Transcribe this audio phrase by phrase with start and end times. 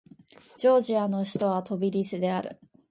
[0.57, 2.57] ジョージアの首都はトビリシである